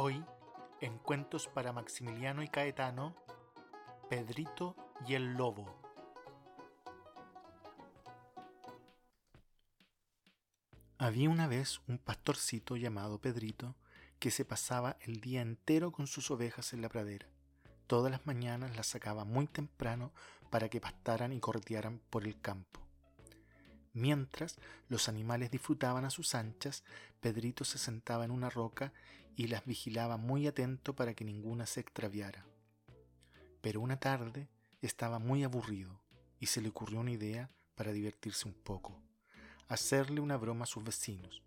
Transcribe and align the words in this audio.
Hoy, 0.00 0.24
en 0.80 0.96
Cuentos 0.98 1.48
para 1.48 1.72
Maximiliano 1.72 2.44
y 2.44 2.48
Caetano, 2.48 3.16
Pedrito 4.08 4.76
y 5.08 5.14
el 5.14 5.32
Lobo. 5.32 5.76
Había 10.98 11.28
una 11.28 11.48
vez 11.48 11.80
un 11.88 11.98
pastorcito 11.98 12.76
llamado 12.76 13.20
Pedrito 13.20 13.74
que 14.20 14.30
se 14.30 14.44
pasaba 14.44 14.96
el 15.00 15.20
día 15.20 15.42
entero 15.42 15.90
con 15.90 16.06
sus 16.06 16.30
ovejas 16.30 16.72
en 16.72 16.82
la 16.82 16.88
pradera. 16.88 17.26
Todas 17.88 18.12
las 18.12 18.24
mañanas 18.24 18.76
las 18.76 18.86
sacaba 18.86 19.24
muy 19.24 19.48
temprano 19.48 20.12
para 20.48 20.68
que 20.68 20.80
pastaran 20.80 21.32
y 21.32 21.40
corretearan 21.40 22.00
por 22.08 22.24
el 22.24 22.40
campo. 22.40 22.78
Mientras 23.94 24.58
los 24.88 25.08
animales 25.08 25.50
disfrutaban 25.50 26.04
a 26.04 26.10
sus 26.10 26.36
anchas, 26.36 26.84
Pedrito 27.20 27.64
se 27.64 27.78
sentaba 27.78 28.24
en 28.24 28.30
una 28.30 28.48
roca 28.48 28.92
y 29.38 29.46
las 29.46 29.64
vigilaba 29.64 30.16
muy 30.16 30.48
atento 30.48 30.96
para 30.96 31.14
que 31.14 31.24
ninguna 31.24 31.64
se 31.64 31.78
extraviara. 31.78 32.44
Pero 33.60 33.80
una 33.80 34.00
tarde 34.00 34.48
estaba 34.82 35.20
muy 35.20 35.44
aburrido 35.44 36.02
y 36.40 36.46
se 36.46 36.60
le 36.60 36.70
ocurrió 36.70 36.98
una 36.98 37.12
idea 37.12 37.48
para 37.76 37.92
divertirse 37.92 38.48
un 38.48 38.54
poco, 38.54 39.00
hacerle 39.68 40.20
una 40.20 40.36
broma 40.36 40.64
a 40.64 40.66
sus 40.66 40.82
vecinos. 40.82 41.40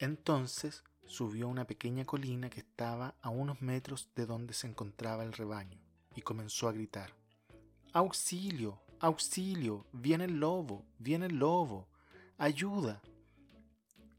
Entonces 0.00 0.82
subió 1.06 1.46
a 1.46 1.50
una 1.50 1.64
pequeña 1.64 2.04
colina 2.04 2.50
que 2.50 2.58
estaba 2.58 3.14
a 3.22 3.30
unos 3.30 3.62
metros 3.62 4.10
de 4.16 4.26
donde 4.26 4.52
se 4.52 4.66
encontraba 4.66 5.22
el 5.22 5.32
rebaño 5.32 5.78
y 6.16 6.22
comenzó 6.22 6.68
a 6.68 6.72
gritar 6.72 7.14
Auxilio, 7.92 8.82
auxilio, 8.98 9.86
viene 9.92 10.24
el 10.24 10.40
lobo, 10.40 10.84
viene 10.98 11.26
el 11.26 11.36
lobo, 11.36 11.86
ayuda. 12.36 13.00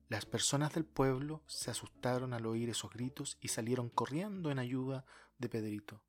Las 0.10 0.26
personas 0.26 0.74
del 0.74 0.86
pueblo 0.86 1.44
se 1.46 1.70
asustaron 1.70 2.34
al 2.34 2.48
oír 2.48 2.72
esos 2.72 2.92
gritos 2.92 3.38
y 3.42 3.50
salieron 3.50 3.90
corriendo 3.90 4.50
en 4.50 4.58
ayuda 4.58 5.06
de 5.38 5.50
Pedrito. 5.50 6.02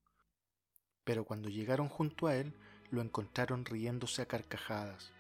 Pero 1.05 1.27
cuando 1.27 1.51
llegaron 1.51 1.91
junto 1.91 2.27
a 2.27 2.35
él, 2.35 2.55
lo 2.91 3.03
encontraron 3.03 3.67
riéndose 3.67 4.23
a 4.23 4.27
carcajadas. 4.27 5.13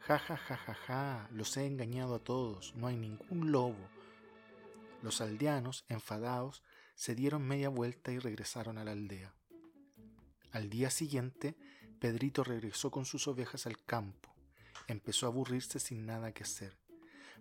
Ja, 0.00 0.18
ja, 0.18 0.36
ja, 0.36 0.54
ja, 0.54 0.74
ja, 0.74 1.28
los 1.32 1.56
he 1.56 1.64
engañado 1.64 2.14
a 2.14 2.18
todos, 2.18 2.74
no 2.76 2.88
hay 2.88 2.98
ningún 2.98 3.52
lobo. 3.52 3.88
Los 5.02 5.22
aldeanos, 5.22 5.86
enfadados, 5.88 6.62
se 6.94 7.14
dieron 7.14 7.42
media 7.42 7.70
vuelta 7.70 8.12
y 8.12 8.18
regresaron 8.18 8.76
a 8.76 8.84
la 8.84 8.92
aldea. 8.92 9.34
Al 10.52 10.68
día 10.68 10.90
siguiente, 10.90 11.56
Pedrito 12.00 12.44
regresó 12.44 12.90
con 12.90 13.06
sus 13.06 13.28
ovejas 13.28 13.66
al 13.66 13.82
campo. 13.82 14.34
Empezó 14.88 15.24
a 15.24 15.30
aburrirse 15.30 15.80
sin 15.80 16.04
nada 16.04 16.32
que 16.32 16.42
hacer, 16.42 16.76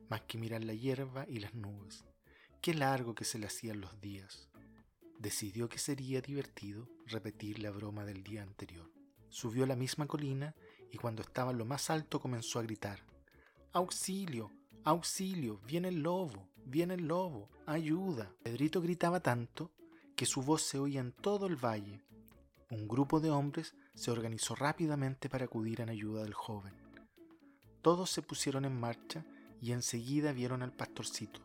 más 0.09 0.21
que 0.21 0.37
mirar 0.37 0.63
la 0.63 0.73
hierba 0.73 1.25
y 1.27 1.39
las 1.39 1.53
nubes. 1.53 2.05
Qué 2.61 2.73
largo 2.73 3.15
que 3.15 3.25
se 3.25 3.39
le 3.39 3.47
hacían 3.47 3.81
los 3.81 3.99
días. 4.01 4.49
Decidió 5.19 5.69
que 5.69 5.79
sería 5.79 6.21
divertido 6.21 6.87
repetir 7.05 7.59
la 7.59 7.71
broma 7.71 8.05
del 8.05 8.23
día 8.23 8.41
anterior. 8.41 8.91
Subió 9.29 9.63
a 9.63 9.67
la 9.67 9.75
misma 9.75 10.07
colina 10.07 10.55
y 10.91 10.97
cuando 10.97 11.21
estaba 11.21 11.51
en 11.51 11.57
lo 11.57 11.65
más 11.65 11.89
alto 11.89 12.19
comenzó 12.19 12.59
a 12.59 12.63
gritar. 12.63 12.99
¡Auxilio! 13.71 14.51
¡Auxilio! 14.83 15.59
¡Viene 15.65 15.89
el 15.89 16.01
lobo! 16.01 16.49
¡Viene 16.65 16.95
el 16.95 17.07
lobo! 17.07 17.49
¡Ayuda! 17.65 18.31
Pedrito 18.43 18.81
gritaba 18.81 19.19
tanto 19.19 19.71
que 20.15 20.25
su 20.25 20.41
voz 20.41 20.61
se 20.61 20.79
oía 20.79 21.01
en 21.01 21.11
todo 21.11 21.47
el 21.47 21.55
valle. 21.55 22.01
Un 22.69 22.87
grupo 22.87 23.19
de 23.19 23.29
hombres 23.29 23.75
se 23.93 24.11
organizó 24.11 24.55
rápidamente 24.55 25.29
para 25.29 25.45
acudir 25.45 25.81
en 25.81 25.89
ayuda 25.89 26.23
del 26.23 26.33
joven. 26.33 26.73
Todos 27.81 28.09
se 28.09 28.21
pusieron 28.21 28.65
en 28.65 28.79
marcha 28.79 29.25
y 29.65 29.71
enseguida 29.71 30.31
vieron 30.31 30.61
al 30.61 30.73
pastorcito, 30.73 31.41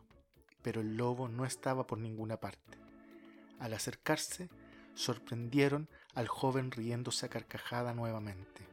pero 0.61 0.81
el 0.81 0.95
lobo 0.95 1.27
no 1.27 1.43
estaba 1.43 1.87
por 1.87 1.97
ninguna 1.97 2.37
parte. 2.37 2.77
Al 3.57 3.73
acercarse, 3.73 4.47
sorprendieron 4.93 5.89
al 6.13 6.27
joven 6.27 6.69
riéndose 6.69 7.25
a 7.25 7.29
carcajada 7.29 7.95
nuevamente. 7.95 8.67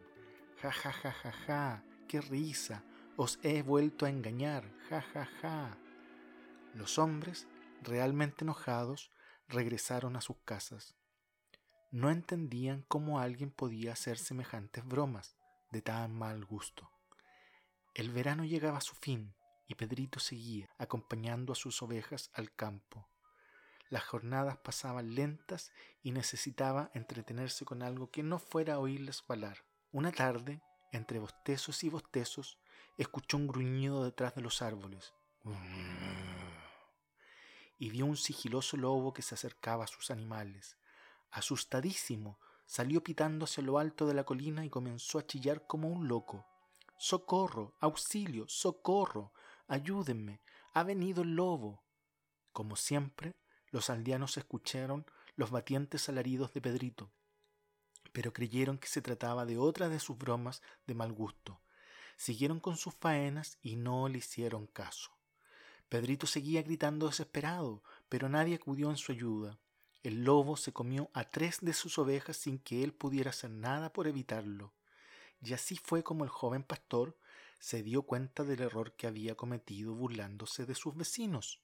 Ja, 0.60 0.70
ja, 0.70 0.92
ja, 0.92 1.12
ja, 1.12 1.32
ja, 1.32 1.84
qué 2.09 2.20
risa, 2.20 2.84
os 3.16 3.38
he 3.42 3.62
vuelto 3.62 4.04
a 4.04 4.10
engañar, 4.10 4.70
ja, 4.91 5.00
ja, 5.00 5.25
ja. 5.41 5.78
Los 6.75 6.98
hombres, 6.98 7.48
realmente 7.80 8.44
enojados, 8.44 9.10
regresaron 9.48 10.16
a 10.16 10.20
sus 10.20 10.36
casas. 10.44 10.94
No 11.91 12.10
entendían 12.10 12.84
cómo 12.86 13.19
alguien 13.19 13.50
podía 13.50 13.94
hacer 13.94 14.19
semejantes 14.19 14.84
bromas 14.84 15.38
de 15.70 15.80
tan 15.80 16.12
mal 16.12 16.44
gusto. 16.44 16.91
El 17.94 18.10
verano 18.10 18.44
llegaba 18.44 18.76
a 18.76 18.82
su 18.82 18.94
fin 18.94 19.34
y 19.69 19.77
Pedrito 19.77 20.19
seguía 20.19 20.69
acompañando 20.79 21.53
a 21.53 21.56
sus 21.56 21.83
ovejas 21.83 22.31
al 22.34 22.53
campo. 22.53 23.06
Las 23.91 24.05
jornadas 24.05 24.56
pasaban 24.59 25.15
lentas 25.15 25.73
y 26.03 26.11
necesitaba 26.11 26.91
entretenerse 26.95 27.65
con 27.65 27.83
algo 27.83 28.11
que 28.11 28.23
no 28.23 28.39
fuera 28.39 28.81
oírles 28.81 29.23
balar. 29.28 29.65
Una 29.93 30.11
tarde, 30.11 30.61
entre 30.93 31.21
bostezos 31.21 31.84
y 31.84 31.89
bostezos, 31.89 32.59
escuchó 32.97 33.37
un 33.37 33.47
gruñido 33.47 34.05
detrás 34.05 34.34
de 34.34 34.43
los 34.43 34.62
árboles 34.62 35.15
y 37.78 37.91
vio 37.91 38.07
un 38.07 38.17
sigiloso 38.17 38.77
lobo 38.77 39.12
que 39.12 39.23
se 39.23 39.34
acercaba 39.34 39.84
a 39.84 39.89
sus 39.89 40.11
animales. 40.11 40.77
Asustadísimo, 41.31 42.39
salió 42.67 43.03
pitando 43.03 43.45
hacia 43.45 43.62
lo 43.62 43.78
alto 43.78 44.07
de 44.07 44.15
la 44.15 44.25
colina 44.25 44.65
y 44.65 44.71
comenzó 44.71 45.19
a 45.19 45.27
chillar 45.27 45.67
como 45.67 45.89
un 45.89 46.09
loco. 46.09 46.45
Socorro, 46.99 47.77
auxilio, 47.81 48.49
socorro, 48.49 49.33
ayúdenme, 49.69 50.41
ha 50.75 50.83
venido 50.83 51.23
el 51.23 51.37
lobo. 51.37 51.83
Como 52.53 52.77
siempre, 52.77 53.37
los 53.71 53.91
aldeanos 53.91 54.37
escucharon 54.37 55.06
los 55.37 55.51
batientes 55.51 56.09
alaridos 56.09 56.53
de 56.53 56.61
Pedrito, 56.61 57.12
pero 58.12 58.33
creyeron 58.33 58.78
que 58.78 58.89
se 58.89 59.03
trataba 59.03 59.47
de 59.47 59.59
otra 59.59 59.89
de 59.89 60.01
sus 60.01 60.19
bromas 60.19 60.62
de 60.87 60.95
mal 60.95 61.12
gusto. 61.12 61.61
Siguieron 62.17 62.59
con 62.59 62.77
sus 62.77 62.95
faenas 62.95 63.59
y 63.62 63.77
no 63.77 64.09
le 64.09 64.19
hicieron 64.19 64.67
caso. 64.67 65.12
Pedrito 65.89 66.27
seguía 66.27 66.62
gritando 66.62 67.07
desesperado, 67.07 67.83
pero 68.09 68.28
nadie 68.28 68.57
acudió 68.57 68.91
en 68.91 68.97
su 68.97 69.12
ayuda. 69.12 69.59
El 70.03 70.25
lobo 70.25 70.57
se 70.57 70.73
comió 70.73 71.11
a 71.15 71.31
tres 71.31 71.59
de 71.61 71.73
sus 71.73 71.99
ovejas 71.99 72.37
sin 72.37 72.59
que 72.59 72.83
él 72.83 72.93
pudiera 72.93 73.31
hacer 73.31 73.51
nada 73.51 73.93
por 73.93 74.07
evitarlo. 74.07 74.73
Y 75.41 75.53
así 75.55 75.77
fue 75.77 76.03
como 76.03 76.25
el 76.25 76.31
joven 76.31 76.62
pastor 76.62 77.17
se 77.59 77.83
dio 77.83 78.03
cuenta 78.03 78.45
del 78.45 78.61
error 78.61 78.95
que 78.95 79.07
había 79.07 79.35
cometido 79.35 79.95
burlándose 79.95 80.67
de 80.67 80.75
sus 80.75 80.95
vecinos. 80.97 81.61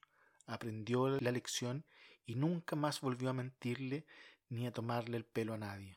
Aprendió 0.46 1.08
la 1.20 1.32
lección 1.32 1.84
y 2.26 2.34
nunca 2.34 2.76
más 2.76 3.00
volvió 3.00 3.30
a 3.30 3.34
mentirle 3.34 4.06
ni 4.48 4.66
a 4.66 4.72
tomarle 4.72 5.16
el 5.16 5.24
pelo 5.24 5.54
a 5.54 5.58
nadie. 5.58 5.92